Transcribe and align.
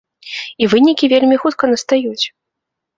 І 0.61 0.69
вынікі 0.71 1.11
вельмі 1.13 1.39
хутка 1.47 1.73
настаюць. 1.73 2.25